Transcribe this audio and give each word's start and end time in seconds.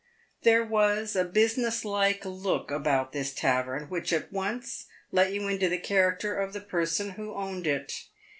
There 0.41 0.65
was 0.65 1.15
a 1.15 1.23
business 1.23 1.85
like 1.85 2.25
look 2.25 2.71
about 2.71 3.11
this 3.13 3.35
tavern 3.35 3.83
which 3.83 4.11
at 4.11 4.33
once 4.33 4.85
let 5.11 5.31
you 5.31 5.47
into 5.47 5.69
the 5.69 5.77
character 5.77 6.33
of 6.39 6.53
the 6.53 6.59
person 6.59 7.11
who 7.11 7.35
owned 7.35 7.67
it. 7.67 8.05